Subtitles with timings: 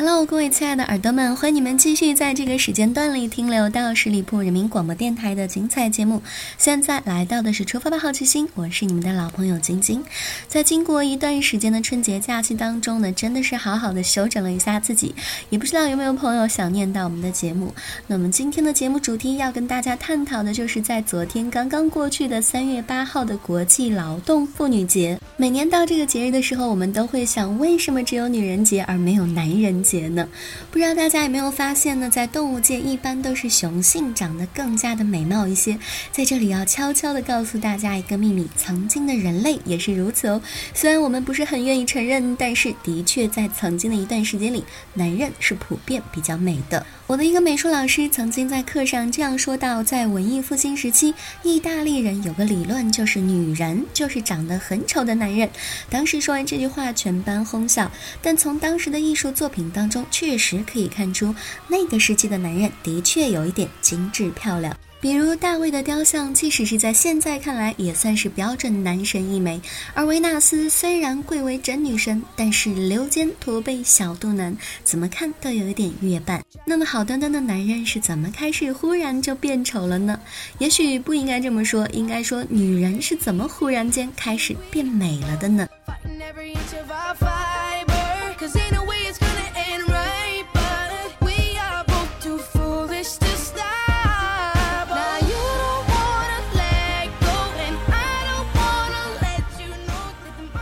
[0.00, 6.22] Hello，各位亲爱的耳朵们，欢迎你们继续在这个时间段里停留到十里铺人民广播电台的精彩节目。
[6.56, 10.02] 现在来到的是出发吧好奇心，我是你们的老朋友晶晶。
[10.48, 15.14] 在经过一段时间的春节假期当中呢，真的是好好的休整了一下自己。
[15.50, 17.74] 也不知道有没有朋友想念到我们的节目。
[18.06, 25.20] 那么今天的节目主题要跟大家探讨的就是在昨天刚刚过去的三月八号的国际劳动妇女节。
[25.36, 29.89] 每年到这个节日的时候，我们都会想，为什么只有女人节而没有男人节？
[29.90, 30.28] 节呢？
[30.70, 32.08] 不知道大家有没有发现呢？
[32.08, 35.78] 在动物界，一般都是雄性长得更加的美貌一些。
[36.12, 40.40] 在这里要悄悄的告诉大家一个秘密：曾经的人类也是如此哦。
[40.72, 46.86] 虽然我们不是很愿意承认，但是的确在曾经的一段时间里，男人是普遍比较美的。
[47.06, 55.50] 我的一个美术老师曾经在课上这样说到：在文艺复兴时期，意大利人有个理论，就是女人就是长得很丑的男人。
[55.88, 57.90] 当时说完这句话，全班哄笑。
[58.22, 61.34] 但从当时的艺术作品当当中确实可以看出，
[61.66, 64.76] 那个时期的男人的确有一点精致漂亮。
[65.00, 69.58] 比如大卫的雕像，即使是在现在看来，也算是标准男神一枚。
[69.94, 76.44] 而维纳斯虽然贵为真女神，但是溜肩驼背小肚腩，怎么看都有一点月半。
[76.66, 80.20] 那么好端端的男人是怎么开始忽然就变丑了呢？
[80.58, 85.66] 也许不应该这么说，应该说女人是怎么忽然间开始变美了的呢？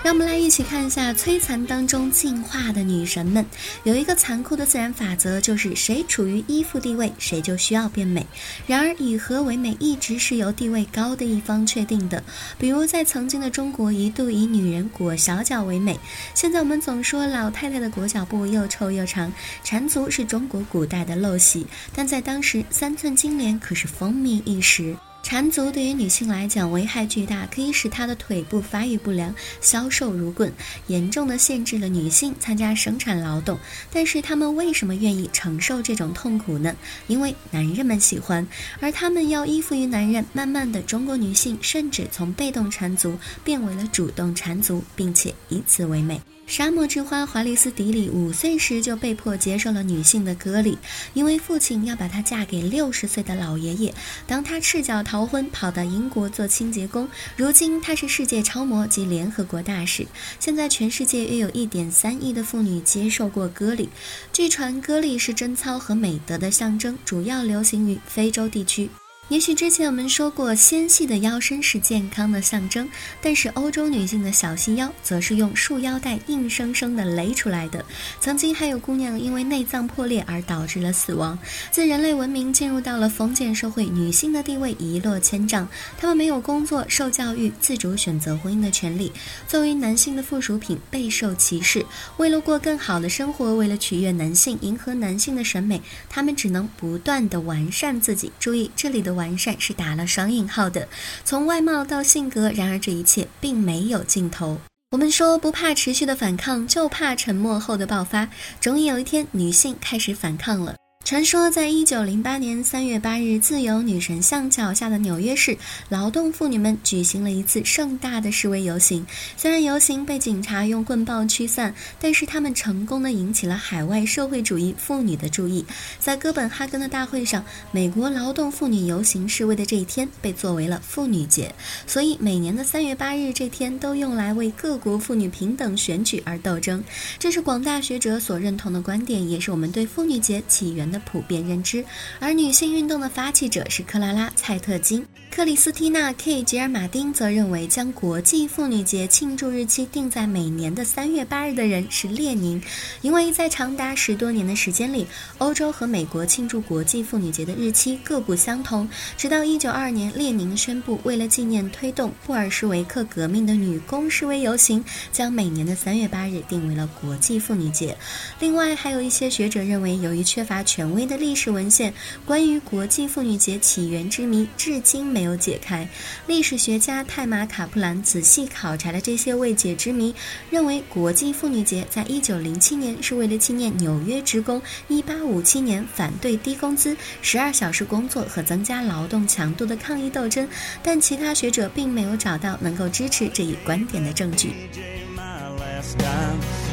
[0.09, 3.45] 让我们来一起看一下摧残当中进化的女神们。
[3.85, 8.27] 有一个残酷的自然法则，就是谁处于依附地位，谁就需要变美。
[8.67, 12.25] 然而，以何为美，一直是由地位高的一方确定的。
[12.59, 16.01] 比如，在曾经的中国，一度以女人裹小脚为美。
[16.33, 19.31] 现在我们总说老太太的裹脚布又臭又长，
[19.63, 24.97] 缠足是中国古代的陋习，但在当时，三寸金莲可是风靡一时。
[25.29, 30.51] 缠足对于女性来讲危害巨大，可以使她的腿部发育不良、消瘦如棍，
[30.87, 33.59] 严重的限制了女性参加生产劳动。
[33.93, 36.75] 但是她们为什么愿意承受这种痛苦呢？
[37.09, 38.49] 因为男人们喜欢，
[38.81, 40.25] 而她们要依附于男人。
[40.33, 46.19] 慢慢的，中国女性甚至从被动缠足变为了主动缠足，并且以此为美。
[46.49, 50.79] 沙漠之花华丽斯迪里五岁时就被迫接受了女性的割礼，
[51.13, 53.95] 因为父亲要把她嫁给六十岁的老爷爷。
[54.27, 57.07] 当她赤脚逃婚，跑到英国做清洁工。
[57.37, 60.07] 如今她是世界超模及联合国大使。
[60.41, 63.91] 现在全世界约有一点三亿的妇女接受过割礼。
[64.33, 68.89] 据传，割礼是贞操和美德的象征，主要流行于非洲地区。
[69.29, 72.89] 也许之前我们说过，纤细的腰身是健康的象征，
[73.21, 77.85] 但是欧洲女性的小细腰则是用束腰带硬生生的勒出来的。
[78.23, 81.39] 曾经还有姑娘因为内脏破裂而导致了死亡。
[81.71, 85.69] 自人类文明进入到了封建社会，女性的地位一落千丈，
[85.99, 89.13] 她们没有工作、受教育、自主选择婚姻的权利，
[89.47, 91.85] 作为男性的附属品，备受歧视。
[92.17, 98.33] 为了过更好的生活，为了取悦男性、迎合男性的审美，她们只能不断的完善自己。
[98.41, 99.18] 注意这里的。
[99.19, 100.89] 完善是打了双引号的，
[101.25, 104.59] 从外貌到性格，然而这一切并没有尽头。
[104.93, 108.27] 我们说不怕持续的反抗，就怕沉默后的爆发。
[108.59, 110.75] 终于有一天，女性开始反抗了。
[111.09, 115.57] 传说，在一九零八年三月八日，自由女神像脚下的纽约市
[115.89, 119.07] 劳动妇女们举行了一次盛大的示威游行。
[119.35, 125.65] 虽然游行被警察用棍棒驱散，但是他们成功的引起了海外社会主义妇女的注意。
[125.99, 127.43] 在哥本哈根的大会上，
[127.73, 131.55] 美国劳动妇女游行示威的这一天被作为了妇女节，
[131.87, 136.85] 所以每年的三月八日这天都用来为各国妇女平等选举而斗争。
[137.19, 140.98] 这是广大学者所认同的观点，也是我们对妇女节起源的。
[141.01, 141.85] 普遍认知，
[142.21, 145.05] 而女性运动的发起者是克拉拉·蔡特金。
[145.31, 152.61] 克里斯蒂娜 ·K· 吉尔马丁则认为，将国际妇女节庆祝日期定在每年的三月八日的人是列宁，
[153.03, 155.07] 因为在长达十多年的时间里，
[155.37, 158.89] 欧洲和美国庆祝国际妇女节的日期各不相同。
[159.17, 167.97] 直到一九二二年，列宁宣布，为了纪念推动布尔什维克革命的女工示威游行，将每年的三月八日定为了国际妇女节。
[168.41, 171.93] 另外，还有一些学者认为，由于缺乏权权威的历史文献，
[172.25, 175.87] 关于国际妇女节起源之谜至今没有解开。
[176.27, 180.15] 历史学家泰马卡普兰仔细考察了这些未解之谜，
[180.49, 190.49] 认为国际妇女节在一九零七年是为了纪念纽约职工一八五七年反对低工资、十二小时工作和增加劳动强度的抗议斗争，
[190.83, 194.55] 但其他学者并没有找到能够支持这一观点的证据。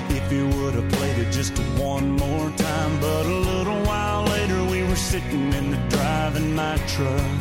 [0.10, 3.00] If you would have played it just one more time.
[3.00, 7.32] But a little while later, we were sitting in the driving my truck.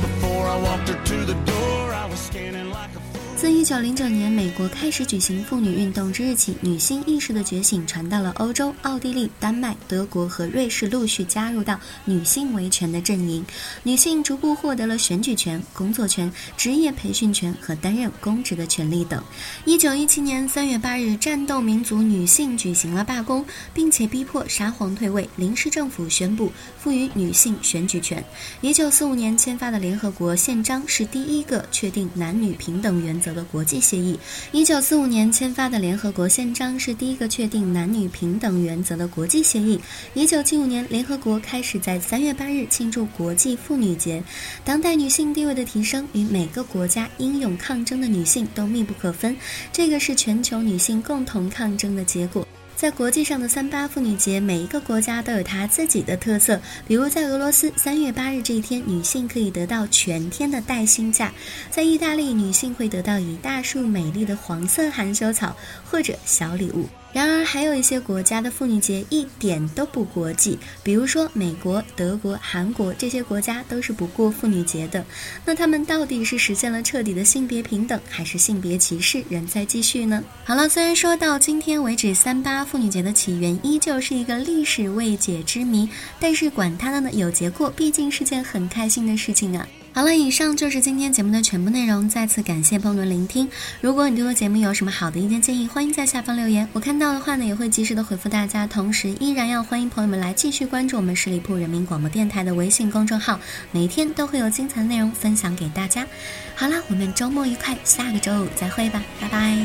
[0.00, 13.42] Before I walked her to the door, I was scanning like a 自一九零九年美国开始举行妇女运动之日起，女性意识的觉醒传到了欧洲，奥地利、丹麦、德国和瑞士陆续加入到女性维权的阵营。
[13.82, 19.24] 女性逐步获得了选举权、工作权、职业培训权和担任公职的权利等。
[19.64, 28.22] 一九一七年三月八日，战斗民族女性举行了罢工，并且逼迫沙皇退位，临时政府宣布赋予女性选举权。
[28.60, 33.29] 一九四五年签发的联合国宪章是第一个确定男女平等原则。
[33.34, 34.18] 的国际协议，
[34.52, 39.80] 一九四五年签发的联合国宪章是第一个确定男女平等原则的国际协议。
[40.14, 44.22] 一九七五年，联合国开始在三月八日庆祝国际妇女节。
[44.64, 49.36] 当代女性地位的提升与每个国家英勇抗争的女性都密不可分，
[49.72, 52.46] 这个是全球女性共同抗争的结果。
[52.80, 56.58] 在国际上的三八妇女节，每一个国家都有它自己的特色。
[56.88, 61.30] 比如在俄罗斯，三月八日这一天，女性可以得到全天的带薪假；
[61.70, 65.54] 在意大利，女性会得到一大束美丽的黄色含羞草
[65.84, 66.86] 或者小礼物。
[67.12, 75.04] 然而，还有一些国家的妇女节一点都不国际，比如说美国、德国、韩国这些国家都是不过妇女节的。
[75.44, 80.22] 那他们到底是实现了彻底的性别平等，还是性别歧视仍在继续呢？
[80.44, 85.88] 好了，虽然说到今天为止，三八妇女节的起源依旧是一个历史未解之谜，
[86.20, 89.66] 但是管他的呢，有结果毕竟是件很开心的事情啊。
[89.92, 92.08] 好了，以上就是今天节目的全部内容。
[92.08, 93.48] 再次感谢朋友们聆听。
[93.80, 96.66] 如果你对我节目有什么好的意见建议，欢迎在下方留言。
[96.72, 98.66] 我看到的话呢，也会及时的回复大家。
[98.66, 103.38] 同时，依然要欢迎朋友们来继续关注我们十里铺人民广播电台的微信公众号，
[103.72, 106.06] 每天都会有精彩的内容分享给大家。
[106.54, 109.58] 好了，我们周末愉快，下个周五再会吧，拜拜。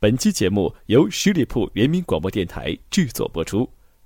[0.00, 3.68] 本期节目由十里铺人民广播电台制作播出。